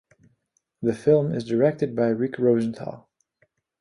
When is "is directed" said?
1.31-1.95